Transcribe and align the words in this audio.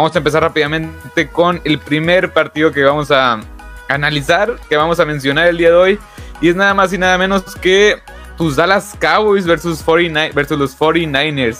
vamos 0.00 0.14
a 0.14 0.18
empezar 0.18 0.42
rápidamente 0.42 1.28
con 1.28 1.60
el 1.62 1.78
primer 1.78 2.32
partido 2.32 2.72
que 2.72 2.82
vamos 2.82 3.10
a 3.10 3.38
analizar, 3.86 4.58
que 4.66 4.74
vamos 4.74 4.98
a 4.98 5.04
mencionar 5.04 5.46
el 5.48 5.58
día 5.58 5.68
de 5.68 5.74
hoy. 5.74 5.98
Y 6.40 6.48
es 6.48 6.56
nada 6.56 6.72
más 6.72 6.90
y 6.94 6.96
nada 6.96 7.18
menos 7.18 7.54
que 7.56 8.00
tus 8.38 8.56
Dallas 8.56 8.96
Cowboys 8.98 9.46
versus, 9.46 9.82
49, 9.82 10.32
versus 10.34 10.58
los 10.58 10.78
49ers. 10.78 11.58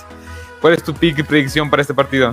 ¿Cuál 0.62 0.72
es 0.72 0.82
tu 0.82 0.94
pick 0.94 1.18
y 1.18 1.22
predicción 1.22 1.68
para 1.68 1.82
este 1.82 1.92
partido? 1.92 2.32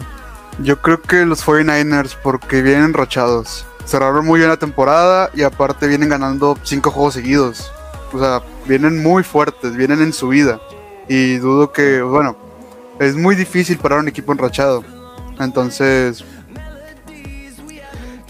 Yo 0.59 0.81
creo 0.81 1.01
que 1.01 1.25
los 1.25 1.45
49ers, 1.45 2.15
porque 2.23 2.61
vienen 2.61 2.85
enrachados. 2.85 3.65
Cerraron 3.85 4.25
muy 4.25 4.39
bien 4.39 4.49
la 4.49 4.55
temporada 4.55 5.29
y 5.33 5.43
aparte 5.43 5.87
vienen 5.87 6.07
ganando 6.07 6.57
cinco 6.63 6.89
juegos 6.89 7.15
seguidos. 7.15 7.69
O 8.13 8.19
sea, 8.19 8.41
vienen 8.65 9.03
muy 9.03 9.23
fuertes, 9.23 9.75
vienen 9.75 10.01
en 10.01 10.13
su 10.13 10.29
vida. 10.29 10.61
Y 11.09 11.35
dudo 11.35 11.73
que, 11.73 12.01
bueno, 12.01 12.37
es 12.97 13.17
muy 13.17 13.35
difícil 13.35 13.77
parar 13.77 13.99
un 13.99 14.07
equipo 14.07 14.31
enrachado. 14.31 14.85
Entonces... 15.39 16.23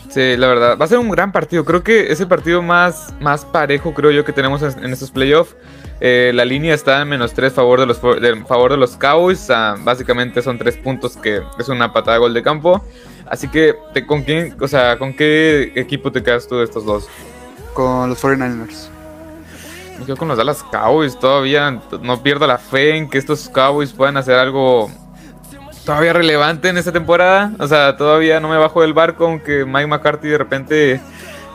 Sí, 0.09 0.35
la 0.35 0.47
verdad, 0.47 0.77
va 0.79 0.85
a 0.85 0.87
ser 0.87 0.97
un 0.97 1.09
gran 1.09 1.31
partido. 1.31 1.63
Creo 1.63 1.83
que 1.83 2.11
es 2.11 2.19
el 2.19 2.27
partido 2.27 2.61
más, 2.63 3.13
más 3.19 3.45
parejo, 3.45 3.93
creo 3.93 4.09
yo, 4.09 4.25
que 4.25 4.33
tenemos 4.33 4.63
en 4.63 4.91
estos 4.91 5.11
playoffs. 5.11 5.55
Eh, 5.99 6.31
la 6.33 6.45
línea 6.45 6.75
está 6.75 7.01
en 7.01 7.09
menos 7.09 7.33
3 7.33 7.53
favor 7.53 7.79
de 7.79 7.87
los, 7.87 7.99
favor 7.99 8.71
de 8.71 8.77
los 8.77 8.95
Cowboys. 8.97 9.47
básicamente 9.83 10.41
son 10.41 10.57
3 10.57 10.77
puntos 10.77 11.17
que 11.17 11.41
es 11.57 11.69
una 11.69 11.91
patada 11.91 12.13
de 12.13 12.19
gol 12.19 12.33
de 12.33 12.43
campo. 12.43 12.83
Así 13.25 13.47
que, 13.47 13.75
¿con 14.05 14.23
quién, 14.23 14.55
o 14.59 14.67
sea, 14.67 14.97
con 14.97 15.13
qué 15.13 15.73
equipo 15.75 16.11
te 16.11 16.23
quedas 16.23 16.47
tú 16.47 16.57
de 16.57 16.63
estos 16.63 16.85
dos? 16.85 17.09
Con 17.73 18.09
los 18.09 18.23
49ers. 18.23 18.89
Me 19.99 20.05
quedo 20.05 20.17
con 20.17 20.27
los 20.27 20.37
Dallas 20.37 20.63
Cowboys. 20.71 21.19
Todavía 21.19 21.81
no 22.01 22.21
pierdo 22.21 22.45
la 22.47 22.57
fe 22.57 22.95
en 22.95 23.09
que 23.09 23.17
estos 23.17 23.49
Cowboys 23.49 23.91
puedan 23.91 24.17
hacer 24.17 24.35
algo 24.35 24.89
todavía 25.87 26.11
relevante 26.11 26.67
en 26.67 26.77
esta 26.77 26.91
temporada. 26.91 27.53
O 27.59 27.65
sea, 27.65 27.95
todavía 27.95 28.41
no 28.41 28.49
me 28.49 28.57
bajo 28.57 28.81
del 28.81 28.93
barco, 28.93 29.25
aunque 29.25 29.63
Mike 29.63 29.87
McCarthy 29.87 30.27
de 30.27 30.37
repente 30.37 31.01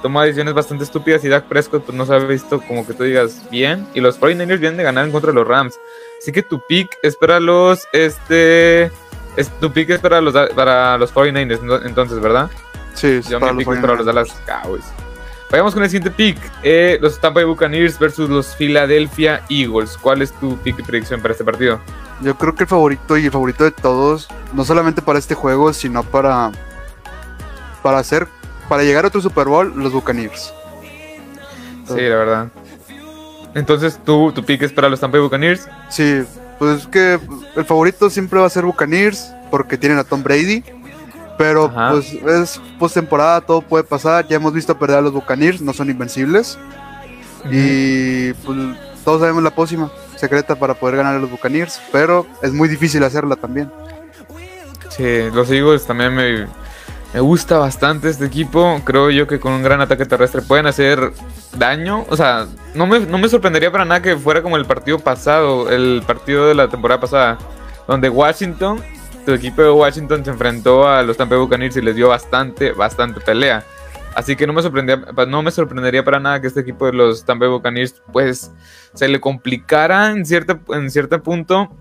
toma 0.00 0.25
decisiones 0.25 0.55
bastante 0.55 0.84
estúpidas 0.84 1.22
y 1.25 1.28
Dak 1.28 1.44
Prescott 1.44 1.84
pues, 1.84 1.97
no 1.97 2.06
se 2.06 2.14
ha 2.14 2.19
visto 2.19 2.60
como 2.62 2.86
que 2.86 2.94
tú 2.94 3.05
digas 3.05 3.42
bien. 3.50 3.86
Y 3.92 4.00
los 4.00 4.19
49ers 4.19 4.58
vienen 4.58 4.78
de 4.78 4.84
ganar 4.84 5.05
en 5.05 5.12
contra 5.12 5.33
de 5.33 5.34
los 5.34 5.47
Rams. 5.47 5.78
Así 6.19 6.33
que 6.33 6.42
tu 6.42 6.62
pick 6.66 6.88
es 7.03 7.14
para 7.14 7.41
los, 7.41 7.86
este, 7.92 8.84
es, 9.36 9.50
tu 9.60 9.70
pick 9.70 9.91
es 9.91 10.00
para 10.00 10.22
los, 10.22 10.33
para 10.55 10.97
los 10.97 11.12
49ers 11.12 11.83
entonces, 11.84 12.19
¿verdad? 12.19 12.50
Sí, 12.94 13.20
Yo 13.28 13.38
para, 13.38 13.55
pick 13.55 13.69
es 13.70 13.80
para 13.80 13.97
los 13.97 14.06
Dallas 14.06 14.33
Cowboys. 14.47 14.84
Vayamos 15.50 15.75
con 15.75 15.83
el 15.83 15.91
siguiente 15.91 16.10
pick. 16.10 16.38
Eh, 16.62 16.97
los 17.03 17.20
Tampa 17.20 17.41
Bay 17.41 17.44
Buccaneers 17.44 17.98
versus 17.98 18.30
los 18.30 18.56
Philadelphia 18.56 19.42
Eagles. 19.50 19.98
¿Cuál 19.98 20.22
es 20.22 20.33
tu 20.33 20.56
pick 20.56 20.78
y 20.78 20.83
predicción 20.83 21.20
para 21.20 21.33
este 21.33 21.44
partido? 21.44 21.78
Yo 22.23 22.37
creo 22.37 22.55
que 22.55 22.65
el 22.65 22.69
favorito 22.69 23.17
y 23.17 23.27
el 23.27 23.33
favorito 23.33 23.65
de 23.65 23.73
todos, 23.73 24.28
no 24.53 24.65
solamente 24.65 25.03
para 25.03 25.19
este 25.19 25.34
juego, 25.34 25.73
sino 25.73 26.03
para, 26.03 26.53
para 27.83 27.98
hacer 27.98 28.28
para 28.73 28.84
llegar 28.84 29.05
a 29.05 29.09
otro 29.09 29.20
Super 29.20 29.48
Bowl, 29.48 29.70
los 29.77 29.92
Buccaneers. 29.92 30.50
Sí, 31.87 32.00
la 32.00 32.17
verdad. 32.17 32.48
Entonces, 33.55 34.00
¿tú, 34.03 34.33
tu 34.33 34.43
pick 34.45 34.62
es 34.62 34.73
para 34.73 34.89
los 34.89 34.98
Tampa 34.98 35.19
Bay 35.19 35.25
Buccaneers? 35.25 35.69
Sí, 35.91 36.23
pues 36.59 36.81
es 36.81 36.87
que 36.87 37.20
el 37.55 37.65
favorito 37.67 38.09
siempre 38.09 38.41
va 38.41 38.47
a 38.47 38.50
ser 38.50 38.65
Buccaneers 38.65 39.31
porque 39.50 39.77
tienen 39.77 39.98
a 39.98 40.05
Tom 40.05 40.23
Brady. 40.23 40.65
Pero 41.37 41.70
pues 41.91 42.15
es 42.15 42.61
postemporada, 42.78 43.41
todo 43.41 43.61
puede 43.61 43.84
pasar. 43.84 44.27
Ya 44.27 44.37
hemos 44.37 44.55
visto 44.55 44.78
perder 44.78 44.98
a 44.98 45.00
los 45.03 45.12
Buccaneers, 45.12 45.61
no 45.61 45.75
son 45.75 45.91
invencibles. 45.91 46.59
Y 47.50 48.33
pues 48.33 48.56
todos 49.05 49.20
sabemos 49.20 49.42
la 49.42 49.50
pócima 49.50 49.91
secreta 50.17 50.56
para 50.56 50.75
poder 50.75 50.97
ganar 50.97 51.17
a 51.17 51.19
los 51.19 51.31
Buccaneers, 51.31 51.81
pero 51.91 52.27
es 52.42 52.53
muy 52.53 52.69
difícil 52.69 53.03
hacerla 53.05 53.36
también. 53.36 53.70
Sí, 54.91 55.31
los 55.33 55.50
Eagles 55.50 55.86
también 55.86 56.14
me, 56.14 56.47
me 57.14 57.20
gusta 57.20 57.59
bastante 57.59 58.09
este 58.09 58.27
equipo. 58.27 58.81
Creo 58.84 59.11
yo 59.11 59.27
que 59.27 59.41
con 59.41 59.53
un 59.53 59.62
gran 59.62 59.81
ataque 59.81 60.06
terrestre 60.06 60.43
pueden 60.43 60.66
hacer 60.66 61.12
daño. 61.56 62.04
O 62.09 62.16
sea, 62.16 62.47
no 62.75 62.87
me, 62.87 63.00
no 63.00 63.19
me 63.19 63.28
sorprendería 63.28 63.71
para 63.71 63.84
nada 63.84 64.03
que 64.03 64.16
fuera 64.16 64.43
como 64.43 64.56
el 64.56 64.65
partido 64.65 64.99
pasado, 64.99 65.71
el 65.71 66.03
partido 66.06 66.47
de 66.47 66.55
la 66.55 66.69
temporada 66.69 67.00
pasada, 67.00 67.38
donde 67.87 68.09
Washington, 68.09 68.82
tu 69.26 69.32
equipo 69.32 69.62
de 69.62 69.71
Washington 69.71 70.25
se 70.25 70.31
enfrentó 70.31 70.88
a 70.88 71.03
los 71.03 71.16
Tampa 71.16 71.37
Buccaneers 71.37 71.76
y 71.76 71.82
les 71.82 71.97
dio 71.97 72.09
bastante, 72.09 72.72
bastante 72.72 73.21
pelea. 73.21 73.65
Así 74.15 74.37
que 74.37 74.47
no 74.47 74.53
me, 74.53 74.62
sorprendería, 74.62 75.05
no 75.27 75.43
me 75.43 75.50
sorprendería 75.50 76.05
para 76.05 76.21
nada 76.21 76.41
que 76.41 76.47
este 76.47 76.61
equipo 76.61 76.87
de 76.87 76.93
los 76.93 77.25
Tampa 77.25 77.47
Bay 77.47 77.55
Buccaneers 77.55 78.03
pues 78.12 78.53
se 78.95 79.09
le 79.09 79.21
complicara 79.21 80.11
en 80.11 80.27
cierto, 80.27 80.61
en 80.75 80.91
cierto 80.91 81.23
punto 81.23 81.75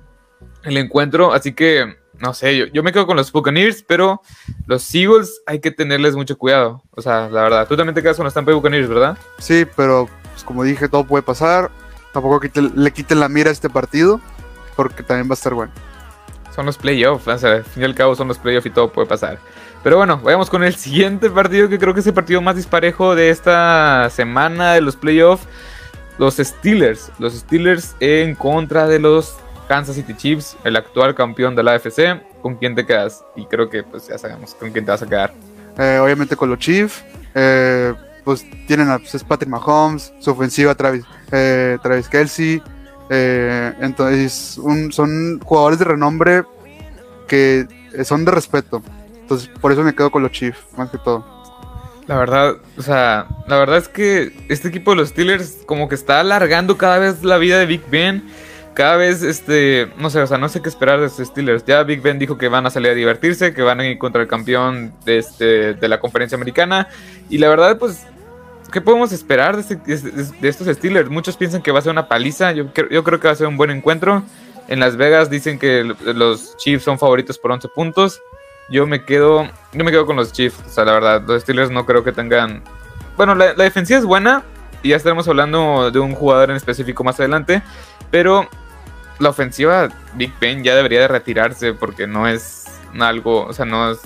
el 0.64 0.78
encuentro. 0.78 1.34
Así 1.34 1.54
que 1.54 1.98
no 2.22 2.34
sé, 2.34 2.70
yo, 2.72 2.84
me 2.84 2.92
quedo 2.92 3.08
con 3.08 3.18
los 3.18 3.32
Buccaneers, 3.32 3.84
pero 3.84 4.22
los 4.68 4.94
Eagles 4.94 5.42
hay 5.48 5.60
que 5.60 5.72
tenerles 5.72 6.16
mucho 6.16 6.38
cuidado. 6.38 6.84
O 6.92 7.02
sea, 7.02 7.28
la 7.30 7.42
verdad, 7.42 7.68
tú 7.68 7.76
también 7.76 7.96
te 7.96 8.02
quedas 8.04 8.16
con 8.16 8.26
los 8.26 8.34
Tampa 8.34 8.54
Buccaneers, 8.54 8.88
¿verdad? 8.88 9.18
Sí, 9.40 9.66
pero 9.76 10.08
pues, 10.32 10.44
como 10.44 10.64
dije, 10.64 10.88
todo 10.88 11.04
puede 11.04 11.24
pasar. 11.24 11.72
Tampoco 12.14 12.42
le 12.76 12.92
quiten 12.92 13.20
la 13.20 13.28
mira 13.28 13.50
a 13.50 13.54
este 13.54 13.70
partido, 13.70 14.22
porque 14.76 15.02
también 15.02 15.28
va 15.28 15.34
a 15.34 15.36
estar 15.36 15.54
bueno. 15.54 15.72
Son 16.56 16.66
los 16.66 16.78
playoffs, 16.78 17.28
o 17.28 17.38
sea, 17.38 17.54
al 17.54 17.64
fin 17.64 17.84
y 17.84 17.86
al 17.86 17.96
cabo 17.96 18.16
son 18.16 18.28
los 18.28 18.38
playoffs 18.38 18.66
y 18.66 18.70
todo 18.70 18.92
puede 18.92 19.08
pasar. 19.08 19.40
Pero 19.84 19.98
bueno, 19.98 20.20
vayamos 20.22 20.50
con 20.50 20.64
el 20.64 20.76
siguiente 20.78 21.30
partido, 21.30 21.70
que 21.70 21.80
creo 21.80 21.94
que 21.94 22.02
es 22.02 22.08
el 22.08 22.14
partido 22.14 22.42
más 22.42 22.56
disparejo 22.56 23.16
de 23.16 23.30
esta 23.30 24.10
semana 24.10 24.74
de 24.74 24.82
los 24.82 24.96
playoffs. 24.96 25.48
Los 26.18 26.36
Steelers. 26.36 27.12
Los 27.18 27.34
Steelers 27.34 27.96
en 28.00 28.36
contra 28.36 28.88
de 28.88 29.00
los 29.00 29.38
Kansas 29.68 29.96
City 29.96 30.14
Chiefs, 30.14 30.58
el 30.66 30.76
actual 30.76 31.16
campeón 31.16 31.56
de 31.56 31.64
la 31.64 31.74
AFC, 31.76 32.22
¿con 32.42 32.58
quién 32.58 32.76
te 32.76 32.86
quedas? 32.86 33.24
Y 33.38 33.46
creo 33.46 33.70
que 33.70 33.84
pues 33.84 34.08
ya 34.08 34.18
sabemos 34.18 34.54
con 34.54 34.70
quién 34.72 34.84
te 34.84 34.92
vas 34.92 35.02
a 35.02 35.08
quedar. 35.08 35.34
Eh, 35.78 35.98
obviamente 36.04 36.36
con 36.36 36.50
los 36.50 36.60
Chiefs, 36.60 37.04
eh, 37.34 37.94
pues 38.26 38.46
tienen 38.68 38.90
a 38.90 39.00
pues, 39.00 39.24
Patrick 39.24 39.50
Mahomes, 39.50 40.14
su 40.20 40.32
ofensiva 40.32 40.76
Travis, 40.76 41.06
eh, 41.32 41.78
Travis 41.82 42.10
Kelsey, 42.10 42.62
entonces 43.12 44.60
son 44.92 45.40
jugadores 45.40 45.80
de 45.80 45.86
renombre 45.86 46.44
que 47.28 47.68
son 48.04 48.26
de 48.26 48.32
respeto. 48.32 48.82
Entonces 49.22 49.50
por 49.60 49.72
eso 49.72 49.84
me 49.84 49.94
quedo 49.94 50.12
con 50.12 50.24
los 50.24 50.32
Chiefs, 50.32 50.60
más 50.78 50.90
que 50.90 50.98
todo. 50.98 51.26
La 52.08 52.18
verdad, 52.18 52.56
o 52.78 52.82
sea, 52.82 53.28
la 53.48 53.58
verdad 53.58 53.78
es 53.78 53.88
que 53.88 54.46
este 54.50 54.68
equipo 54.68 54.92
de 54.92 54.98
los 54.98 55.10
Steelers 55.10 55.60
como 55.66 55.88
que 55.88 55.96
está 55.96 56.20
alargando 56.20 56.78
cada 56.78 56.98
vez 56.98 57.24
la 57.24 57.38
vida 57.38 57.60
de 57.60 57.66
Big 57.66 57.84
Ben 57.90 58.24
cada 58.74 58.96
vez, 58.96 59.22
este, 59.22 59.90
no 59.98 60.10
sé, 60.10 60.22
o 60.22 60.28
sea, 60.28 60.38
no 60.38 60.48
sé 60.48 60.62
qué 60.62 60.70
esperar 60.70 61.00
de 61.00 61.08
estos 61.08 61.28
Steelers. 61.28 61.66
Ya 61.66 61.84
Big 61.84 62.02
Ben 62.02 62.20
dijo 62.20 62.38
que 62.38 62.48
van 62.48 62.66
a 62.66 62.70
salir 62.70 62.92
a 62.92 62.94
divertirse, 62.94 63.54
que 63.54 63.62
van 63.62 63.80
a 63.80 63.88
ir 63.88 63.98
contra 63.98 64.22
el 64.22 64.28
campeón 64.28 64.94
de, 65.06 65.18
este, 65.18 65.74
de 65.74 65.88
la 65.88 66.00
conferencia 66.00 66.36
americana. 66.36 66.88
Y 67.30 67.38
la 67.38 67.50
verdad, 67.50 67.78
pues, 67.78 68.06
¿qué 68.72 68.82
podemos 68.82 69.12
esperar 69.12 69.62
de, 69.62 69.94
este, 69.94 70.48
estos 70.48 70.68
Steelers? 70.68 71.10
Muchos 71.10 71.38
piensan 71.38 71.62
que 71.62 71.72
va 71.72 71.80
a 71.80 71.82
ser 71.82 71.92
una 71.92 72.08
paliza. 72.08 72.52
Yo, 72.54 72.74
creo 72.74 73.20
que 73.20 73.28
va 73.28 73.32
a 73.32 73.36
ser 73.36 73.48
un 73.48 73.58
buen 73.58 73.70
encuentro. 73.70 74.24
En 74.68 74.80
Las 74.80 74.96
Vegas 74.96 75.30
dicen 75.30 75.60
que 75.60 75.84
los 75.84 76.56
Chiefs 76.58 76.84
son 76.84 76.98
favoritos 76.98 77.38
por 77.38 77.52
11 77.52 77.68
puntos. 77.70 78.22
Yo 78.70 78.88
me 78.88 79.04
quedo, 79.04 79.50
yo 79.74 79.84
me 79.84 79.92
quedo 79.92 80.06
con 80.06 80.16
los 80.16 80.32
Chiefs. 80.32 80.58
O 80.66 80.70
sea, 80.70 80.86
la 80.86 80.94
verdad, 80.94 81.24
los 81.28 81.42
Steelers 81.42 81.72
no 81.72 81.86
creo 81.86 82.04
que 82.04 82.12
tengan. 82.12 82.64
Bueno, 83.18 83.36
la, 83.36 83.54
defensiva 83.54 84.00
es 84.00 84.06
buena. 84.06 84.44
Y 84.84 84.90
ya 84.90 84.96
estaremos 84.96 85.28
hablando 85.28 85.92
de 85.92 86.00
un 86.00 86.16
jugador 86.16 86.50
en 86.50 86.56
específico 86.56 87.04
más 87.04 87.20
adelante. 87.20 87.62
Pero 88.10 88.48
la 89.20 89.30
ofensiva 89.30 89.90
Big 90.16 90.34
Ben 90.40 90.64
ya 90.64 90.76
debería 90.76 91.02
de 91.02 91.08
retirarse 91.08 91.74
porque 91.74 92.08
no 92.08 92.28
es 92.28 92.66
algo, 93.00 93.46
o 93.46 93.54
sea, 93.54 93.66
no 93.66 93.92
es, 93.92 94.00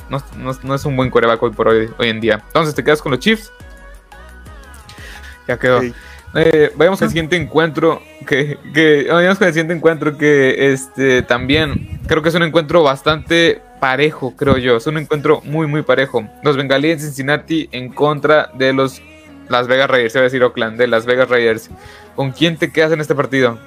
no, 0.64 0.76
es 0.76 0.86
un 0.86 0.96
buen 0.96 1.10
coreback 1.10 1.42
hoy 1.42 1.52
por 1.52 1.70
hoy 1.70 1.90
en 2.00 2.20
día. 2.20 2.44
Entonces, 2.48 2.76
¿te 2.76 2.84
quedas 2.84 3.02
con 3.02 3.12
los 3.12 3.20
Chiefs? 3.20 3.52
Ya 5.48 5.58
quedó. 5.58 5.82
Eh, 6.38 6.72
vayamos 6.76 7.02
al 7.02 7.10
siguiente 7.10 7.38
encuentro 7.38 8.02
que, 8.28 8.58
que 8.74 9.08
vayamos 9.10 9.38
con 9.38 9.48
el 9.48 9.54
siguiente 9.54 9.74
encuentro 9.74 10.18
que 10.18 10.74
este 10.74 11.22
también 11.22 12.02
creo 12.08 12.22
que 12.22 12.28
es 12.28 12.36
un 12.36 12.44
encuentro 12.44 12.84
bastante 12.84 13.62
parejo, 13.80 14.36
creo 14.36 14.58
yo. 14.58 14.78
Es 14.78 14.88
un 14.88 14.98
encuentro 14.98 15.42
muy 15.46 15.68
muy 15.68 15.84
parejo. 15.84 16.28
Los 16.44 16.58
Bengalíes 16.58 17.00
de 17.00 17.08
Cincinnati 17.08 17.70
en 17.72 17.94
contra 17.94 18.50
de 18.54 18.74
los 18.74 19.02
Las 19.48 19.68
Vegas 19.68 19.90
Raiders, 19.90 20.14
se 20.14 20.20
va 20.20 20.24
a 20.24 20.26
decir 20.26 20.44
Oakland, 20.44 20.78
de 20.78 20.88
Las 20.88 21.06
Vegas 21.06 21.30
Raiders. 21.30 21.70
¿Con 22.16 22.32
quién 22.32 22.58
te 22.58 22.72
quedas 22.72 22.92
en 22.92 23.00
este 23.00 23.16
partido? 23.16 23.58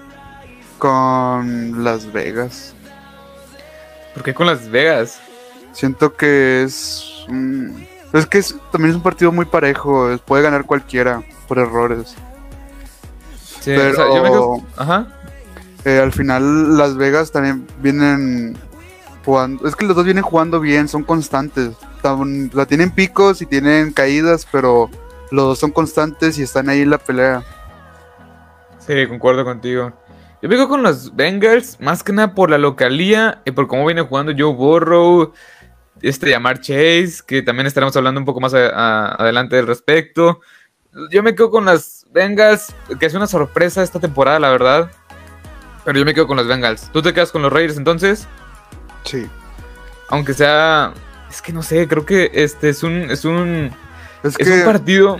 con 0.78 1.84
Las 1.84 2.10
Vegas. 2.12 2.74
¿Por 4.14 4.22
qué 4.22 4.32
con 4.32 4.46
Las 4.46 4.70
Vegas? 4.70 5.20
Siento 5.72 6.16
que 6.16 6.62
es. 6.62 7.26
Es 8.12 8.26
que 8.26 8.42
también 8.72 8.90
es 8.90 8.96
un 8.96 9.02
partido 9.02 9.32
muy 9.32 9.44
parejo. 9.44 10.08
Puede 10.24 10.42
ganar 10.42 10.64
cualquiera 10.64 11.22
por 11.46 11.58
errores. 11.58 12.14
Sí, 13.60 13.72
Pero, 13.74 14.62
Ajá. 14.76 15.06
Eh, 15.84 16.00
al 16.00 16.12
final, 16.12 16.76
Las 16.76 16.96
Vegas 16.96 17.30
también 17.30 17.66
vienen 17.80 18.56
jugando. 19.24 19.66
Es 19.68 19.76
que 19.76 19.86
los 19.86 19.94
dos 19.94 20.04
vienen 20.04 20.24
jugando 20.24 20.60
bien, 20.60 20.88
son 20.88 21.04
constantes. 21.04 21.76
La 22.52 22.66
tienen 22.66 22.90
picos 22.90 23.42
y 23.42 23.46
tienen 23.46 23.92
caídas, 23.92 24.46
pero 24.50 24.88
los 25.30 25.44
dos 25.44 25.58
son 25.58 25.70
constantes 25.70 26.38
y 26.38 26.42
están 26.42 26.68
ahí 26.68 26.82
en 26.82 26.90
la 26.90 26.98
pelea. 26.98 27.42
Sí, 28.78 29.06
concuerdo 29.06 29.44
contigo. 29.44 29.92
Yo 30.40 30.48
vengo 30.48 30.68
con 30.68 30.82
los 30.82 31.14
Bengals, 31.14 31.78
más 31.80 32.02
que 32.02 32.12
nada 32.12 32.34
por 32.34 32.48
la 32.48 32.58
localía 32.58 33.42
y 33.44 33.50
por 33.50 33.66
cómo 33.66 33.84
viene 33.84 34.02
jugando 34.02 34.32
Joe 34.36 34.54
Burrow. 34.54 35.32
Este 36.02 36.30
llamar 36.30 36.60
Chase, 36.60 37.20
que 37.26 37.42
también 37.42 37.66
estaremos 37.66 37.96
hablando 37.96 38.20
un 38.20 38.24
poco 38.24 38.40
más 38.40 38.54
adelante 38.54 39.56
del 39.56 39.66
respecto. 39.66 40.40
Yo 41.10 41.22
me 41.22 41.34
quedo 41.34 41.50
con 41.50 41.64
las 41.64 42.06
Bengals, 42.10 42.74
que 42.98 43.06
es 43.06 43.14
una 43.14 43.26
sorpresa 43.26 43.82
esta 43.82 44.00
temporada, 44.00 44.38
la 44.38 44.50
verdad. 44.50 44.90
Pero 45.84 45.98
yo 45.98 46.04
me 46.04 46.14
quedo 46.14 46.26
con 46.26 46.36
los 46.36 46.46
Bengals. 46.46 46.90
¿Tú 46.92 47.02
te 47.02 47.14
quedas 47.14 47.32
con 47.32 47.42
los 47.42 47.52
Raiders 47.52 47.76
entonces? 47.76 48.26
Sí. 49.04 49.26
Aunque 50.08 50.34
sea. 50.34 50.92
Es 51.30 51.42
que 51.42 51.52
no 51.52 51.62
sé, 51.62 51.86
creo 51.88 52.04
que 52.04 52.30
este 52.34 52.68
es 52.68 52.82
un. 52.82 53.10
Es 53.10 53.24
un. 53.24 53.70
Es, 54.22 54.36
un 54.38 54.64
partido. 54.64 55.18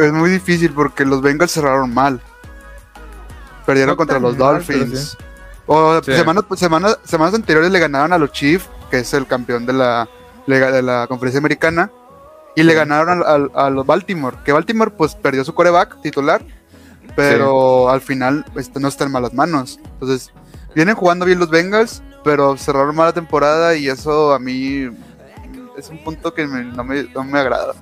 Es 0.00 0.12
muy 0.12 0.30
difícil 0.30 0.72
porque 0.72 1.04
los 1.04 1.22
Bengals 1.22 1.52
cerraron 1.52 1.92
mal. 1.92 2.20
Perdieron 3.66 3.96
contra 3.96 4.18
los 4.18 4.36
Dolphins. 4.36 5.16
O 5.66 6.02
semanas, 6.02 6.98
semanas 7.04 7.34
anteriores 7.34 7.70
le 7.70 7.78
ganaron 7.78 8.12
a 8.12 8.18
los 8.18 8.32
Chiefs, 8.32 8.68
que 8.90 8.98
es 8.98 9.14
el 9.14 9.26
campeón 9.26 9.66
de 9.66 9.72
la, 9.72 10.08
de 10.46 10.82
la 10.82 11.06
conferencia 11.06 11.38
americana. 11.38 11.90
Y 12.56 12.62
le 12.62 12.74
ganaron 12.74 13.22
a, 13.54 13.70
los 13.70 13.86
Baltimore. 13.86 14.36
Que 14.44 14.52
Baltimore 14.52 14.92
pues 14.92 15.14
perdió 15.16 15.44
su 15.44 15.54
coreback 15.54 16.00
titular. 16.02 16.44
Pero 17.16 17.90
al 17.90 18.00
final 18.00 18.44
este, 18.56 18.80
no 18.80 18.88
está 18.88 19.04
en 19.04 19.12
malas 19.12 19.34
manos. 19.34 19.78
Entonces, 19.94 20.32
vienen 20.74 20.94
jugando 20.94 21.24
bien 21.24 21.38
los 21.38 21.50
Bengals, 21.50 22.02
pero 22.24 22.56
cerraron 22.56 22.96
mala 22.96 23.12
temporada 23.12 23.76
y 23.76 23.88
eso 23.88 24.32
a 24.32 24.38
mí 24.38 24.88
es 25.76 25.88
un 25.90 26.02
punto 26.02 26.34
que 26.34 26.46
no, 26.46 26.84
me, 26.84 27.04
no 27.04 27.24
me 27.24 27.38
agrada. 27.38 27.74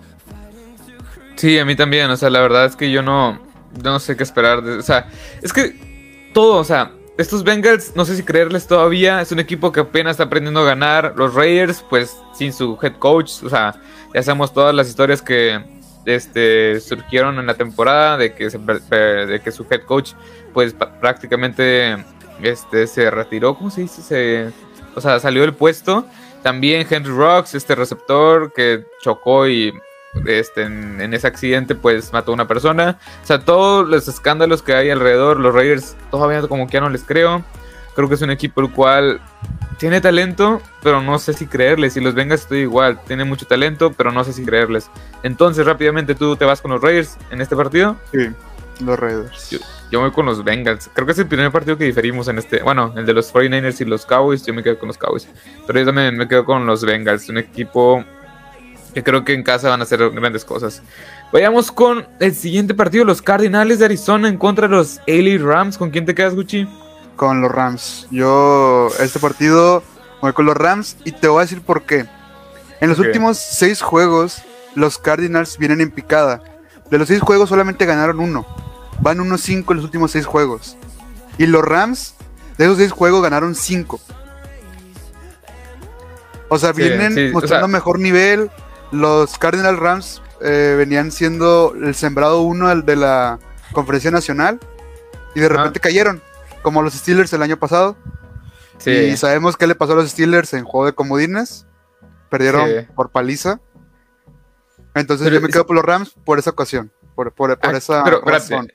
Sí, 1.37 1.59
a 1.59 1.65
mí 1.65 1.77
también. 1.77 2.11
O 2.11 2.17
sea, 2.17 2.31
la 2.31 2.41
verdad 2.41 2.67
es 2.67 2.77
que 2.77 2.91
yo 2.91 3.03
no, 3.03 3.41
no 3.83 4.01
sé 4.01 4.17
qué 4.17 4.23
esperar. 4.23 4.59
o 4.59 4.83
sea, 4.83 5.09
es 5.43 5.53
que 5.53 6.31
todo, 6.35 6.57
o 6.57 6.65
sea, 6.65 6.93
estos 7.19 7.45
Bengals, 7.45 7.95
no 7.95 8.05
sé 8.05 8.17
si 8.17 8.23
creerles 8.23 8.67
todavía. 8.67 9.21
Es 9.21 9.33
un 9.33 9.39
equipo 9.39 9.73
que 9.73 9.81
apenas 9.81 10.13
está 10.13 10.25
aprendiendo 10.25 10.61
a 10.61 10.65
ganar. 10.65 11.15
Los 11.17 11.35
Raiders, 11.35 11.85
pues 11.89 12.17
sin 12.35 12.53
su 12.53 12.79
head 12.83 12.97
coach. 12.99 13.43
O 13.43 13.49
sea, 13.49 13.75
ya 14.15 14.23
sabemos 14.23 14.53
todas 14.53 14.75
las 14.75 14.89
historias 14.89 15.21
que 15.21 15.63
este, 16.07 16.81
surgieron 16.81 17.39
en 17.39 17.47
la 17.47 17.55
temporada 17.55 18.17
de 18.17 18.35
que, 18.35 18.49
de 18.49 19.41
que 19.43 19.53
su 19.53 19.67
head 19.71 19.83
coach, 19.83 20.13
pues 20.53 20.75
prácticamente 21.01 21.97
este, 22.43 22.87
se 22.87 23.11
retiró. 23.11 23.57
¿Cómo 23.57 23.71
se 23.71 23.83
dice? 23.83 24.03
Se, 24.03 24.53
o 24.95 25.01
sea, 25.01 25.21
salió 25.21 25.43
del 25.43 25.55
puesto. 25.55 26.07
También 26.43 26.87
Henry 26.89 27.13
Rocks, 27.13 27.55
este 27.55 27.75
receptor 27.75 28.53
que 28.53 28.85
chocó 29.01 29.47
y 29.47 29.73
este, 30.27 30.63
en, 30.63 31.15
ese 31.15 31.27
accidente 31.27 31.75
pues 31.75 32.13
mató 32.13 32.33
a 32.33 32.35
una 32.35 32.47
persona. 32.47 32.99
O 33.23 33.27
sea, 33.27 33.41
todos 33.41 33.89
los 33.89 34.09
escándalos 34.09 34.63
que 34.63 34.75
hay 34.75 34.91
alrededor, 34.91 35.41
los 35.41 35.55
Raiders 35.55 35.97
todavía 36.11 36.43
como 36.43 36.67
que 36.67 36.75
ya 36.75 36.81
no 36.81 36.91
les 36.91 37.05
creo. 37.05 37.43
Creo 37.95 38.09
que 38.09 38.15
es 38.15 38.23
un 38.23 38.31
equipo 38.31 38.61
el 38.63 38.71
cual 38.71 39.21
tiene 39.79 40.01
talento, 40.01 40.63
pero 40.83 41.03
no 41.03 41.19
sé 41.19 41.33
si 41.35 41.47
creerles. 41.47 41.93
Si 41.95 42.01
los 42.01 42.15
vengas 42.15 42.43
estoy 42.43 42.61
igual, 42.61 43.01
tiene 43.07 43.25
mucho 43.25 43.47
talento, 43.47 43.93
pero 43.93 44.13
no 44.13 44.25
sé 44.25 44.33
si 44.33 44.45
creerles. 44.45 44.91
Entonces, 45.23 45.67
rápidamente, 45.67 46.15
¿tú 46.15 46.37
te 46.37 46.45
vas 46.45 46.63
con 46.63 46.71
los 46.71 46.81
Raiders 46.81 47.19
en 47.31 47.41
este 47.41 47.55
partido? 47.55 47.97
Sí, 48.13 48.29
los 48.81 48.99
Raiders. 48.99 49.51
Yo, 49.51 49.59
yo 49.91 50.01
voy 50.01 50.11
con 50.11 50.25
los 50.25 50.43
Bengals. 50.43 50.89
Creo 50.95 51.05
que 51.05 51.13
es 51.13 51.19
el 51.19 51.27
primer 51.27 51.51
partido 51.51 51.77
que 51.77 51.85
diferimos 51.85 52.29
en 52.29 52.39
este. 52.39 52.63
Bueno, 52.63 52.95
el 52.97 53.05
de 53.05 53.13
los 53.13 53.33
49ers 53.33 53.81
y 53.81 53.85
los 53.85 54.07
Cowboys. 54.07 54.47
Yo 54.47 54.55
me 54.55 54.63
quedo 54.63 54.79
con 54.79 54.87
los 54.87 54.97
Cowboys. 54.97 55.29
Pero 55.67 55.81
yo 55.81 55.87
también 55.87 56.17
me 56.17 56.27
quedo 56.27 56.47
con 56.47 56.65
los 56.67 56.83
Bengals. 56.83 57.29
Un 57.29 57.39
equipo 57.39 58.03
que 58.95 59.03
creo 59.03 59.25
que 59.25 59.35
en 59.35 59.43
casa 59.43 59.69
van 59.69 59.81
a 59.81 59.85
hacer 59.85 60.11
grandes 60.11 60.45
cosas. 60.45 60.83
Vayamos 61.33 61.73
con 61.73 62.07
el 62.21 62.35
siguiente 62.35 62.75
partido, 62.75 63.05
los 63.05 63.23
Cardinals 63.23 63.79
de 63.79 63.85
Arizona 63.85 64.29
en 64.29 64.37
contra 64.37 64.69
de 64.69 64.75
los 64.75 65.01
LA 65.07 65.39
Rams. 65.43 65.79
¿Con 65.79 65.91
quién 65.91 66.05
te 66.05 66.15
quedas, 66.15 66.35
Gucci? 66.35 66.69
Con 67.17 67.41
los 67.41 67.51
Rams. 67.51 68.07
Yo, 68.11 68.89
este 69.01 69.19
partido, 69.19 69.83
voy 70.21 70.33
con 70.33 70.47
los 70.47 70.57
Rams 70.57 70.97
y 71.05 71.13
te 71.13 71.29
voy 71.29 71.39
a 71.39 71.43
decir 71.43 71.63
por 71.63 71.83
qué. 71.83 72.07
En 72.81 72.89
los 72.89 72.99
últimos 72.99 73.39
seis 73.39 73.81
juegos, 73.81 74.43
los 74.75 74.99
Cardinals 74.99 75.57
vienen 75.57 75.81
en 75.81 75.91
picada. 75.91 76.43
De 76.91 76.99
los 76.99 77.09
seis 77.09 77.21
juegos 77.21 77.49
solamente 77.49 77.87
ganaron 77.87 78.21
uno. 78.21 78.47
Van 79.01 79.19
1-5 79.19 79.71
en 79.71 79.77
los 79.77 79.85
últimos 79.85 80.11
seis 80.11 80.27
juegos. 80.27 80.77
Y 81.39 81.47
los 81.47 81.65
Rams, 81.65 82.15
de 82.59 82.65
esos 82.65 82.77
seis 82.77 82.93
juegos, 82.93 83.23
ganaron 83.23 83.55
cinco. 83.55 84.01
O 86.49 86.59
sea, 86.59 86.73
vienen 86.73 87.33
mostrando 87.33 87.67
mejor 87.67 87.99
nivel, 87.99 88.51
los 88.93 89.39
Cardinal 89.39 89.79
Rams 89.79 90.23
eh, 90.41 90.75
venían 90.77 91.11
siendo 91.11 91.75
el 91.75 91.95
sembrado 91.95 92.43
uno 92.43 92.75
de 92.75 92.97
la 92.97 93.39
conferencia 93.73 94.11
nacional 94.11 94.61
y 95.35 95.41
de 95.41 95.49
repente 95.49 95.81
cayeron, 95.81 96.23
como 96.63 96.83
los 96.83 96.95
Steelers 96.95 97.33
el 97.33 97.43
año 97.43 97.59
pasado. 97.59 97.97
Y 98.85 99.17
sabemos 99.17 99.57
qué 99.57 99.67
le 99.67 99.75
pasó 99.75 99.93
a 99.93 99.97
los 99.97 100.11
Steelers 100.11 100.53
en 100.55 100.65
juego 100.65 100.87
de 100.87 100.93
comodines. 100.93 101.67
Perdieron 102.29 102.69
por 102.95 103.11
paliza. 103.11 103.61
Entonces 104.95 105.31
yo 105.33 105.41
me 105.41 105.49
quedo 105.49 105.67
por 105.67 105.77
los 105.77 105.85
Rams 105.85 106.15
por 106.25 106.39
esa 106.39 106.51
ocasión, 106.51 106.93
por, 107.15 107.33
por, 107.33 107.59
ah, 107.63 107.71
esa 107.73 108.05
razón. 108.05 108.71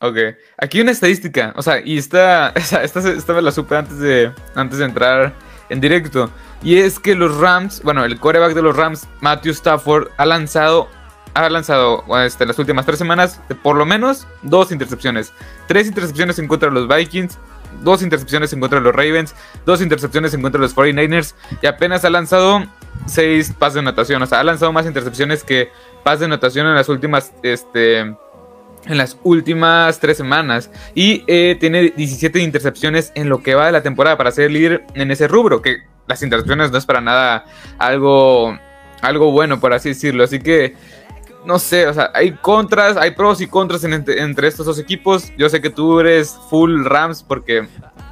Ok, 0.00 0.16
aquí 0.58 0.80
una 0.80 0.90
estadística, 0.90 1.54
o 1.56 1.62
sea, 1.62 1.80
y 1.80 1.96
esta, 1.98 2.50
esta, 2.50 2.82
esta, 2.82 3.32
me 3.32 3.42
la 3.42 3.52
supe 3.52 3.76
antes 3.76 3.98
de, 3.98 4.32
antes 4.54 4.78
de 4.78 4.84
entrar 4.84 5.32
en 5.68 5.80
directo. 5.80 6.30
Y 6.62 6.78
es 6.78 6.98
que 6.98 7.14
los 7.14 7.36
Rams, 7.38 7.82
bueno, 7.82 8.04
el 8.04 8.18
coreback 8.18 8.54
de 8.54 8.62
los 8.62 8.76
Rams, 8.76 9.06
Matthew 9.20 9.52
Stafford, 9.52 10.08
ha 10.16 10.26
lanzado, 10.26 10.88
ha 11.34 11.48
lanzado 11.48 12.04
este, 12.24 12.46
las 12.46 12.58
últimas 12.58 12.86
tres 12.86 12.98
semanas 12.98 13.40
por 13.62 13.76
lo 13.76 13.84
menos 13.84 14.26
dos 14.42 14.72
intercepciones. 14.72 15.32
Tres 15.66 15.86
intercepciones 15.86 16.38
en 16.38 16.48
contra 16.48 16.68
de 16.68 16.74
los 16.74 16.88
Vikings, 16.88 17.38
dos 17.82 18.02
intercepciones 18.02 18.52
en 18.52 18.60
contra 18.60 18.78
de 18.78 18.84
los 18.84 18.94
Ravens, 18.94 19.34
dos 19.66 19.80
intercepciones 19.80 20.34
en 20.34 20.42
contra 20.42 20.60
de 20.60 20.66
los 20.66 20.76
49ers 20.76 21.34
y 21.60 21.66
apenas 21.66 22.04
ha 22.04 22.10
lanzado 22.10 22.64
seis 23.06 23.52
pases 23.58 23.74
de 23.74 23.80
anotación. 23.80 24.22
O 24.22 24.26
sea, 24.26 24.40
ha 24.40 24.44
lanzado 24.44 24.72
más 24.72 24.86
intercepciones 24.86 25.44
que 25.44 25.70
pases 26.02 26.20
de 26.20 26.26
anotación 26.26 26.66
en 26.66 26.74
las 26.74 26.88
últimas, 26.88 27.32
este, 27.42 28.14
en 28.86 28.98
las 28.98 29.18
últimas 29.22 29.98
tres 29.98 30.16
semanas 30.16 30.70
y 30.94 31.24
eh, 31.26 31.56
tiene 31.58 31.92
17 31.96 32.40
intercepciones 32.40 33.12
en 33.14 33.28
lo 33.28 33.42
que 33.42 33.54
va 33.54 33.66
de 33.66 33.72
la 33.72 33.82
temporada 33.82 34.16
para 34.16 34.30
ser 34.30 34.50
líder 34.50 34.84
en 34.94 35.10
ese 35.10 35.28
rubro, 35.28 35.62
que 35.62 35.78
las 36.06 36.22
intercepciones 36.22 36.70
no 36.70 36.78
es 36.78 36.86
para 36.86 37.00
nada 37.00 37.44
algo, 37.78 38.58
algo 39.00 39.30
bueno, 39.30 39.60
por 39.60 39.72
así 39.72 39.90
decirlo. 39.90 40.24
Así 40.24 40.38
que, 40.38 40.74
no 41.44 41.58
sé, 41.58 41.86
o 41.86 41.94
sea, 41.94 42.10
hay 42.14 42.32
contras, 42.32 42.96
hay 42.96 43.12
pros 43.12 43.40
y 43.40 43.46
contras 43.46 43.84
entre, 43.84 44.48
estos 44.48 44.66
dos 44.66 44.78
equipos. 44.78 45.32
Yo 45.36 45.48
sé 45.48 45.60
que 45.60 45.70
tú 45.70 46.00
eres 46.00 46.38
full 46.50 46.84
Rams 46.84 47.22
porque 47.22 47.66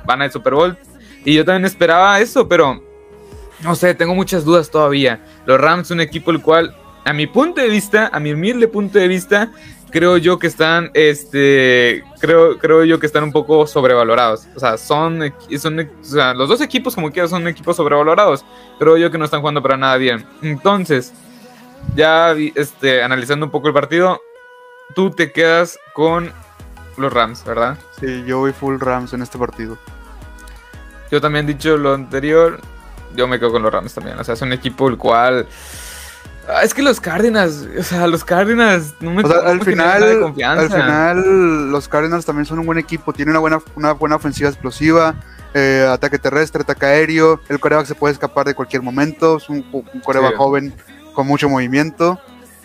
van 0.04 0.22
al 0.22 0.32
Super 0.32 0.54
Bowl 0.54 0.78
y 1.24 1.34
yo 1.34 1.44
también 1.44 1.64
esperaba 1.64 2.18
eso, 2.20 2.48
pero 2.48 2.82
no 3.62 3.74
sé, 3.74 3.94
tengo 3.94 4.14
muchas 4.14 4.44
dudas 4.44 4.70
todavía. 4.70 5.20
Los 5.46 5.60
Rams 5.60 5.90
un 5.90 6.00
equipo 6.00 6.30
el 6.30 6.40
cual, 6.40 6.74
a 7.04 7.12
mi 7.12 7.26
punto 7.26 7.60
de 7.60 7.68
vista, 7.68 8.10
a 8.12 8.20
mi 8.20 8.32
humilde 8.32 8.68
punto 8.68 8.98
de 8.98 9.08
vista, 9.08 9.52
creo 9.92 10.16
yo 10.16 10.38
que 10.38 10.46
están, 10.46 10.90
este, 10.94 12.02
creo, 12.18 12.58
creo 12.58 12.84
yo 12.84 12.98
que 12.98 13.06
están 13.06 13.22
un 13.22 13.32
poco 13.32 13.66
sobrevalorados. 13.66 14.48
O 14.56 14.58
sea, 14.58 14.78
son, 14.78 15.32
son 15.58 15.80
o 15.80 16.04
sea, 16.04 16.34
los 16.34 16.48
dos 16.48 16.60
equipos 16.60 16.94
como 16.94 17.12
quiera 17.12 17.28
son 17.28 17.46
equipos 17.46 17.76
sobrevalorados. 17.76 18.44
Creo 18.78 18.96
yo 18.96 19.10
que 19.10 19.18
no 19.18 19.26
están 19.26 19.40
jugando 19.40 19.62
para 19.62 19.76
nada 19.76 19.96
bien. 19.98 20.26
Entonces, 20.40 21.12
ya 21.94 22.34
este, 22.54 23.02
analizando 23.02 23.46
un 23.46 23.52
poco 23.52 23.68
el 23.68 23.74
partido, 23.74 24.20
tú 24.94 25.10
te 25.10 25.30
quedas 25.30 25.78
con 25.92 26.32
los 26.96 27.12
Rams, 27.12 27.44
¿verdad? 27.44 27.78
Sí, 28.00 28.24
yo 28.26 28.38
voy 28.38 28.52
full 28.52 28.80
Rams 28.80 29.12
en 29.12 29.22
este 29.22 29.38
partido. 29.38 29.78
Yo 31.10 31.20
también 31.20 31.46
dicho 31.46 31.76
lo 31.76 31.92
anterior, 31.92 32.60
yo 33.14 33.28
me 33.28 33.38
quedo 33.38 33.52
con 33.52 33.62
los 33.62 33.72
Rams 33.72 33.92
también. 33.92 34.18
O 34.18 34.24
sea, 34.24 34.34
es 34.34 34.42
un 34.42 34.54
equipo 34.54 34.88
el 34.88 34.96
cual 34.96 35.46
Ah, 36.48 36.62
es 36.62 36.74
que 36.74 36.82
los 36.82 37.00
Cardinals, 37.00 37.68
o 37.78 37.82
sea, 37.82 38.06
los 38.06 38.24
Cardinals 38.24 38.94
no 39.00 39.12
me 39.12 39.22
o 39.22 39.28
sea, 39.28 39.48
al 39.48 39.62
final, 39.62 40.34
Al 40.42 40.68
final, 40.68 41.70
los 41.70 41.88
Cardinals 41.88 42.24
también 42.24 42.46
son 42.46 42.58
un 42.58 42.66
buen 42.66 42.78
equipo, 42.78 43.12
tienen 43.12 43.30
una 43.30 43.38
buena, 43.38 43.58
una 43.76 43.92
buena 43.92 44.16
ofensiva 44.16 44.48
explosiva, 44.48 45.14
eh, 45.54 45.86
ataque 45.88 46.18
terrestre, 46.18 46.62
ataque 46.62 46.86
aéreo, 46.86 47.40
el 47.48 47.60
coreback 47.60 47.86
se 47.86 47.94
puede 47.94 48.12
escapar 48.12 48.46
de 48.46 48.54
cualquier 48.54 48.82
momento, 48.82 49.36
es 49.36 49.48
un, 49.48 49.64
un 49.72 50.00
coreback 50.00 50.36
joven 50.36 50.74
con 51.14 51.28
mucho 51.28 51.48
movimiento, 51.48 52.18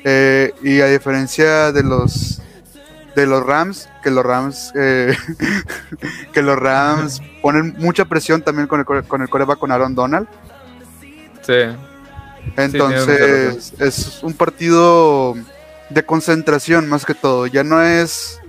eh, 0.03 0.53
y 0.63 0.81
a 0.81 0.87
diferencia 0.87 1.71
de 1.71 1.83
los 1.83 2.41
de 3.15 3.25
los 3.25 3.43
Rams, 3.43 3.89
que 4.03 4.11
los 4.11 4.23
Rams 4.23 4.71
eh, 4.75 5.15
que 6.33 6.41
los 6.41 6.57
Rams 6.57 7.21
ponen 7.41 7.75
mucha 7.77 8.05
presión 8.05 8.41
también 8.41 8.67
con 8.67 8.79
el, 8.79 8.85
con 8.85 9.21
el 9.21 9.29
coreback 9.29 9.59
con 9.59 9.71
Aaron 9.71 9.95
Donald. 9.95 10.27
Sí. 11.41 11.63
Entonces, 12.55 13.73
es 13.79 14.23
un 14.23 14.33
partido 14.33 15.35
de 15.89 16.03
concentración 16.03 16.87
más 16.89 17.05
que 17.05 17.13
todo. 17.13 17.47
Ya 17.47 17.63
no 17.63 17.81
es 17.81 18.39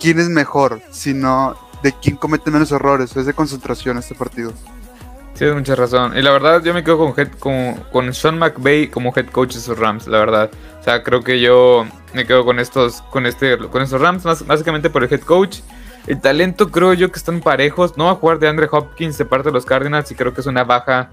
quién 0.00 0.18
es 0.18 0.28
mejor, 0.28 0.80
sino 0.90 1.56
de 1.82 1.92
quién 1.92 2.16
comete 2.16 2.50
menos 2.50 2.72
errores. 2.72 3.16
Es 3.16 3.26
de 3.26 3.34
concentración 3.34 3.98
este 3.98 4.14
partido. 4.14 4.52
Sí, 5.36 5.40
tienes 5.40 5.56
mucha 5.56 5.74
razón. 5.74 6.16
Y 6.16 6.22
la 6.22 6.30
verdad, 6.30 6.62
yo 6.62 6.72
me 6.72 6.82
quedo 6.82 6.98
con, 6.98 7.14
head, 7.16 7.30
con, 7.38 7.74
con 7.92 8.14
Sean 8.14 8.38
McVay 8.38 8.88
como 8.88 9.12
head 9.14 9.26
coach 9.26 9.52
de 9.52 9.58
esos 9.58 9.78
Rams, 9.78 10.06
la 10.06 10.18
verdad. 10.18 10.50
O 10.80 10.82
sea, 10.82 11.02
creo 11.02 11.22
que 11.22 11.40
yo 11.40 11.86
me 12.14 12.26
quedo 12.26 12.44
con 12.44 12.58
estos, 12.58 13.02
con 13.10 13.26
este, 13.26 13.58
con 13.58 13.82
estos 13.82 14.00
Rams, 14.00 14.24
más, 14.24 14.46
básicamente 14.46 14.88
por 14.88 15.04
el 15.04 15.12
head 15.12 15.20
coach. 15.20 15.58
El 16.06 16.20
talento 16.20 16.70
creo 16.70 16.94
yo 16.94 17.10
que 17.10 17.18
están 17.18 17.40
parejos. 17.40 17.98
No 17.98 18.06
va 18.06 18.12
a 18.12 18.14
jugar 18.14 18.38
de 18.38 18.48
Andre 18.48 18.68
Hopkins 18.70 19.18
de 19.18 19.24
parte 19.24 19.48
de 19.48 19.52
los 19.52 19.66
Cardinals 19.66 20.10
y 20.10 20.14
creo 20.14 20.32
que 20.32 20.40
es 20.40 20.46
una 20.46 20.64
baja 20.64 21.10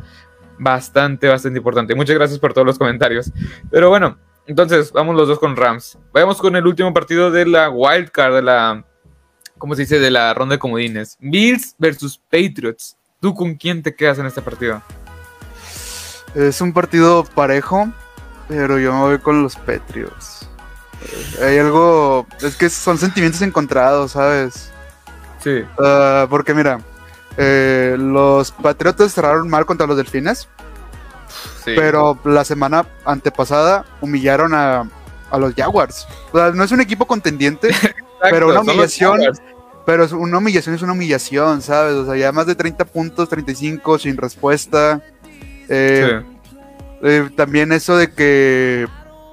bastante, 0.60 1.27
bastante 1.27 1.57
importante. 1.60 1.95
Muchas 1.95 2.15
gracias 2.15 2.39
por 2.39 2.53
todos 2.53 2.67
los 2.67 2.77
comentarios. 2.77 3.31
Pero 3.72 3.89
bueno, 3.89 4.17
entonces 4.45 4.91
vamos 4.91 5.15
los 5.15 5.27
dos 5.27 5.39
con 5.39 5.55
Rams. 5.55 5.98
Vayamos 6.12 6.39
con 6.39 6.55
el 6.55 6.67
último 6.67 6.93
partido 6.93 7.31
de 7.31 7.45
la 7.45 7.69
Wild 7.69 8.10
Card, 8.12 8.36
de 8.36 8.41
la, 8.41 8.86
¿cómo 9.57 9.75
se 9.75 9.83
dice? 9.83 10.00
De 10.00 10.12
la 10.12 10.33
ronda 10.33 10.55
de 10.55 10.60
comodines. 10.60 11.17
Bills 11.19 11.75
versus 11.77 12.17
Patriots. 12.17 12.98
¿Tú 13.19 13.33
con 13.33 13.55
quién 13.55 13.81
te 13.81 13.95
quedas 13.95 14.19
en 14.19 14.25
este 14.25 14.41
partido? 14.41 14.81
Es 16.36 16.60
un 16.62 16.74
partido 16.74 17.24
parejo, 17.24 17.89
pero 18.48 18.79
yo 18.79 18.91
me 18.93 19.00
voy 19.00 19.19
con 19.19 19.43
los 19.43 19.55
Patriots. 19.55 20.50
Hay 21.41 21.57
algo, 21.57 22.25
es 22.41 22.55
que 22.55 22.69
son 22.69 22.98
sentimientos 22.98 23.41
encontrados, 23.41 24.12
¿sabes? 24.12 24.72
Sí. 25.39 25.63
Ah, 25.77 26.27
porque 26.29 26.53
mira, 26.53 26.79
eh, 27.38 27.96
los 28.00 28.52
Patriotas 28.52 29.13
cerraron 29.13 29.50
mal 29.50 29.66
contra 29.66 29.88
los 29.88 29.98
Delfines. 29.98 30.48
Pero 31.66 32.20
la 32.25 32.44
semana 32.44 32.86
antepasada 33.06 33.86
humillaron 34.02 34.54
a, 34.54 34.90
los 35.38 35.56
Jaguars. 35.56 36.08
O 36.32 36.38
sea, 36.38 36.52
no 36.52 36.63
es 36.63 36.72
un 36.72 36.82
equipo 36.82 37.08
contendiente, 37.08 37.70
pero 38.22 38.50
una 38.50 38.62
humillación. 38.62 39.22
Pero 39.86 40.08
una 40.18 40.38
humillación 40.38 40.75
es 40.75 40.82
una 40.82 40.94
humillación, 40.94 41.62
¿sabes? 41.62 41.96
O 41.96 42.06
sea, 42.06 42.16
ya 42.16 42.32
más 42.32 42.46
de 42.46 42.56
30 42.56 42.86
puntos, 42.86 43.28
35 43.30 44.00
sin 44.00 44.16
respuesta. 44.16 45.02
Eh, 45.68 46.22
eh, 47.02 47.30
también 47.36 47.72
eso 47.72 47.98
de 47.98 48.12
que 48.12 48.88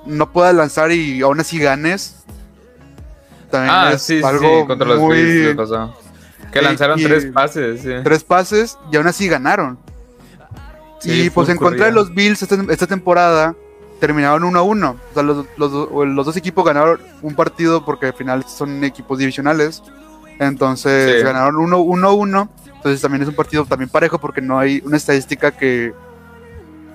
no 0.07 0.33
puedas 0.33 0.55
lanzar 0.55 0.91
y 0.91 1.21
aún 1.21 1.39
así 1.41 1.59
ganes. 1.59 2.25
También 3.51 3.75
ah, 3.75 3.93
es 3.93 4.25
algo 4.25 4.67
contra 4.67 4.87
los 4.87 5.01
muy... 5.01 5.57
Que 6.53 6.63
lanzaron 6.63 7.01
tres 7.01 7.27
pases. 7.27 7.83
Tres 8.05 8.25
pases 8.25 8.79
y 8.91 8.97
aún 8.97 9.07
así 9.07 9.29
ganaron. 9.29 9.79
y 11.03 11.31
pues 11.31 11.49
en 11.49 11.57
contra 11.57 11.87
de 11.87 11.93
los 11.93 12.13
Bills 12.15 12.43
esta, 12.43 12.87
temporada 12.87 13.55
terminaron 14.01 14.43
1-1. 14.43 14.95
O 14.95 15.15
sea, 15.15 15.23
los, 15.23 16.27
dos 16.27 16.37
equipos 16.37 16.65
ganaron 16.65 17.01
un 17.23 17.35
partido 17.35 17.85
porque 17.85 18.07
al 18.07 18.15
final 18.15 18.45
son 18.45 18.83
equipos 18.85 19.19
divisionales. 19.19 19.83
Entonces 20.39 21.23
ganaron 21.23 21.55
1-1. 21.57 22.49
Entonces 22.77 23.01
también 23.01 23.23
es 23.23 23.29
un 23.29 23.35
partido 23.35 23.65
también 23.65 23.91
parejo 23.91 24.19
porque 24.19 24.41
no 24.41 24.59
hay 24.59 24.83
una 24.85 24.97
estadística 24.97 25.51
que 25.51 25.93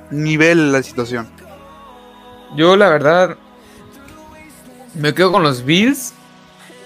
nivele 0.10 0.72
la 0.72 0.82
situación. 0.82 1.28
Yo 2.56 2.76
la 2.76 2.90
verdad 2.90 3.38
me 4.96 5.14
quedo 5.14 5.32
con 5.32 5.44
los 5.44 5.64
Bills 5.64 6.14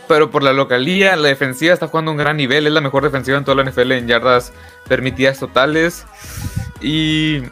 pero 0.10 0.32
por 0.32 0.42
la 0.42 0.54
localía, 0.54 1.16
la 1.16 1.28
defensiva 1.28 1.72
está 1.72 1.88
jugando 1.88 2.10
un 2.10 2.18
gran 2.18 2.36
nivel, 2.36 2.66
es 2.66 2.74
la 2.74 2.82
mejor 2.82 3.04
defensiva 3.04 3.38
en 3.38 3.44
toda 3.44 3.64
la 3.64 3.70
NFL 3.70 3.92
en 3.92 4.08
yardas 4.08 4.52
permitidas 4.88 5.38
totales. 5.38 6.04
Y 6.82 7.44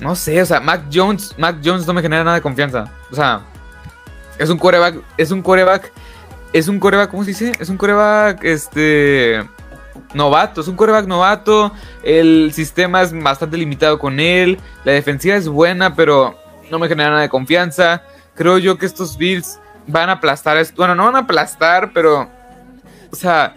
no 0.00 0.14
sé, 0.14 0.40
o 0.40 0.46
sea, 0.46 0.60
Mac 0.60 0.84
Jones, 0.94 1.34
Mac 1.38 1.56
Jones 1.62 1.88
no 1.88 1.92
me 1.92 2.02
genera 2.02 2.22
nada 2.22 2.36
de 2.36 2.40
confianza. 2.40 2.92
O 3.10 3.16
sea, 3.16 3.40
es 4.38 4.48
un 4.48 4.58
coreback, 4.58 5.02
es 5.16 5.32
un 5.32 5.42
coreback, 5.42 5.92
es 6.52 6.68
un 6.68 6.78
coreback, 6.78 7.10
¿cómo 7.10 7.24
se 7.24 7.30
dice? 7.30 7.52
Es 7.58 7.68
un 7.68 7.78
coreback, 7.78 8.44
este, 8.44 9.44
novato, 10.14 10.60
es 10.60 10.68
un 10.68 10.76
coreback 10.76 11.08
novato. 11.08 11.72
El 12.04 12.52
sistema 12.54 13.02
es 13.02 13.12
bastante 13.12 13.56
limitado 13.56 13.98
con 13.98 14.20
él. 14.20 14.60
La 14.84 14.92
defensiva 14.92 15.34
es 15.34 15.48
buena, 15.48 15.96
pero 15.96 16.38
no 16.70 16.78
me 16.78 16.86
genera 16.86 17.10
nada 17.10 17.22
de 17.22 17.28
confianza. 17.28 18.04
Creo 18.36 18.58
yo 18.58 18.78
que 18.78 18.86
estos 18.86 19.16
Bills 19.16 19.58
van 19.86 20.08
a 20.08 20.12
aplastar 20.12 20.56
esto. 20.56 20.74
Bueno, 20.76 20.94
no 20.94 21.04
van 21.04 21.16
a 21.16 21.20
aplastar, 21.20 21.92
pero. 21.92 22.28
O 23.10 23.16
sea. 23.16 23.54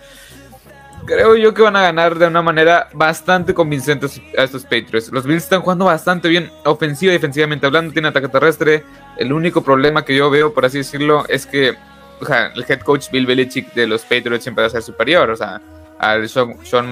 Creo 1.06 1.36
yo 1.36 1.54
que 1.54 1.62
van 1.62 1.76
a 1.76 1.84
ganar 1.84 2.18
de 2.18 2.26
una 2.26 2.42
manera 2.42 2.90
bastante 2.92 3.54
convincente 3.54 4.08
a 4.36 4.44
estos 4.44 4.64
Patriots. 4.64 5.12
Los 5.12 5.24
Bills 5.24 5.44
están 5.44 5.62
jugando 5.62 5.86
bastante 5.86 6.28
bien, 6.30 6.52
ofensiva 6.64 7.12
y 7.12 7.16
defensivamente 7.18 7.68
hablando. 7.68 7.94
Tiene 7.94 8.08
ataque 8.08 8.28
terrestre. 8.28 8.84
El 9.16 9.32
único 9.32 9.62
problema 9.64 10.04
que 10.04 10.16
yo 10.16 10.32
veo, 10.32 10.52
por 10.52 10.66
así 10.66 10.80
decirlo, 10.80 11.24
es 11.28 11.46
que 11.46 11.76
el 12.22 12.66
head 12.68 12.80
coach 12.80 13.12
Bill 13.12 13.28
Belichick 13.28 13.74
de 13.76 13.86
los 13.86 14.02
Patriots 14.02 14.44
siempre 14.44 14.64
va 14.64 14.68
a 14.68 14.72
ser 14.72 14.82
superior. 14.82 15.30
O 15.30 15.36
sea, 15.36 15.62
al 16.00 16.28
Sean, 16.28 16.58
Sean, 16.64 16.90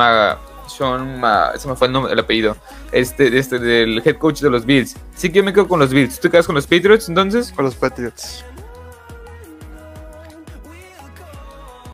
Sean 0.67 1.21
ese 1.55 1.67
me 1.67 1.75
fue 1.75 1.87
el, 1.87 1.93
nombre, 1.93 2.13
el 2.13 2.19
apellido. 2.19 2.55
Este, 2.91 3.35
este, 3.35 3.57
del 3.57 3.99
head 4.05 4.17
coach 4.17 4.41
de 4.41 4.51
los 4.51 4.63
Bills. 4.63 4.95
Sí 5.15 5.31
que 5.31 5.41
me 5.41 5.53
quedo 5.53 5.67
con 5.67 5.79
los 5.79 5.91
Bills. 5.91 6.17
¿Tú 6.17 6.27
te 6.27 6.31
quedas 6.31 6.45
con 6.45 6.53
los 6.53 6.67
Patriots 6.67 7.09
entonces? 7.09 7.51
Con 7.51 7.65
los 7.65 7.73
Patriots. 7.73 8.45